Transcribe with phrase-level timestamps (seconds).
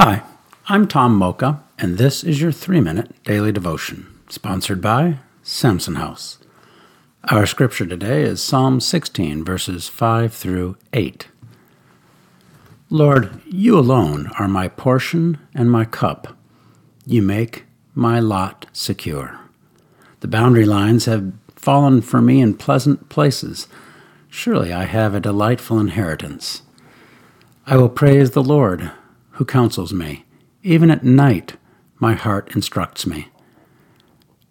[0.00, 0.22] Hi,
[0.68, 6.38] I'm Tom Mocha, and this is your three minute daily devotion, sponsored by Samson House.
[7.24, 11.26] Our scripture today is Psalm 16, verses 5 through 8.
[12.88, 16.36] Lord, you alone are my portion and my cup.
[17.04, 19.40] You make my lot secure.
[20.20, 23.66] The boundary lines have fallen for me in pleasant places.
[24.28, 26.62] Surely I have a delightful inheritance.
[27.66, 28.92] I will praise the Lord
[29.38, 30.24] who counsels me.
[30.64, 31.56] Even at night,
[32.00, 33.28] my heart instructs me.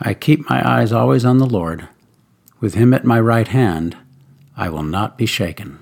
[0.00, 1.86] I keep my eyes always on the Lord.
[2.60, 3.94] With him at my right hand,
[4.56, 5.78] I will not be shaken.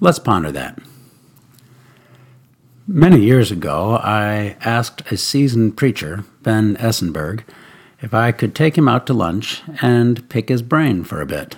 [0.00, 0.80] Let's ponder that.
[2.88, 7.44] Many years ago, I asked a seasoned preacher, Ben Essenberg,
[8.02, 11.54] if I could take him out to lunch and pick his brain for a bit.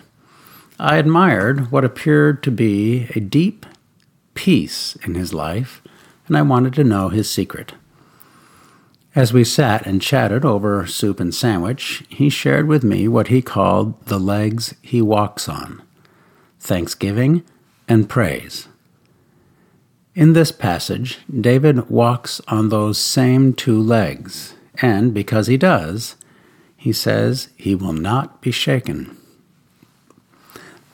[0.78, 3.64] I admired what appeared to be a deep
[4.38, 5.82] peace in his life,
[6.28, 7.74] and I wanted to know his secret.
[9.12, 13.42] As we sat and chatted over soup and sandwich, he shared with me what he
[13.42, 15.82] called the legs he walks on
[16.60, 17.42] thanksgiving
[17.88, 18.68] and praise.
[20.14, 26.14] In this passage, David walks on those same two legs, and because he does,
[26.76, 29.16] he says he will not be shaken.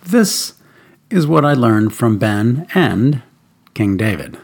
[0.02, 0.54] This
[1.10, 3.22] is what I learned from Ben and
[3.74, 4.38] King David.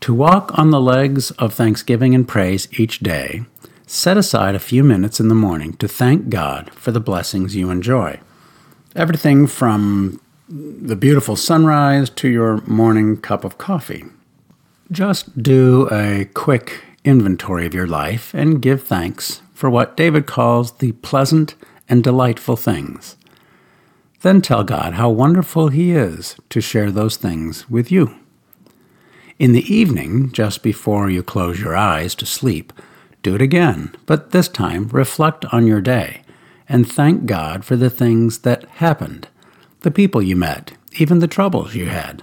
[0.00, 3.44] To walk on the legs of thanksgiving and praise each day,
[3.86, 7.70] set aside a few minutes in the morning to thank God for the blessings you
[7.70, 8.20] enjoy.
[8.94, 14.04] Everything from the beautiful sunrise to your morning cup of coffee.
[14.90, 20.72] Just do a quick inventory of your life and give thanks for what David calls
[20.72, 21.54] the pleasant
[21.88, 23.16] and delightful things.
[24.20, 28.18] Then tell God how wonderful He is to share those things with you.
[29.36, 32.72] In the evening, just before you close your eyes to sleep,
[33.22, 36.22] do it again, but this time reflect on your day
[36.68, 39.28] and thank God for the things that happened,
[39.80, 42.22] the people you met, even the troubles you had.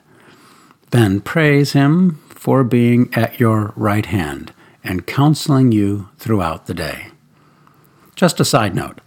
[0.91, 7.07] Then praise Him for being at your right hand and counseling you throughout the day.
[8.15, 9.01] Just a side note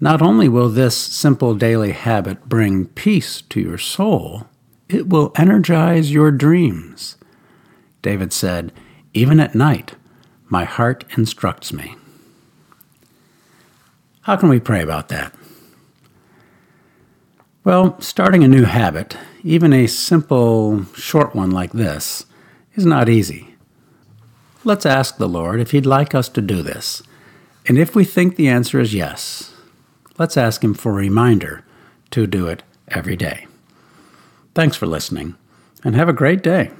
[0.00, 4.46] not only will this simple daily habit bring peace to your soul,
[4.88, 7.16] it will energize your dreams.
[8.06, 8.70] David said,
[9.14, 9.96] Even at night,
[10.48, 11.96] my heart instructs me.
[14.20, 15.34] How can we pray about that?
[17.64, 22.26] Well, starting a new habit, even a simple, short one like this,
[22.76, 23.56] is not easy.
[24.62, 27.02] Let's ask the Lord if He'd like us to do this.
[27.66, 29.52] And if we think the answer is yes,
[30.16, 31.64] let's ask Him for a reminder
[32.12, 33.48] to do it every day.
[34.54, 35.34] Thanks for listening,
[35.82, 36.70] and have a great day.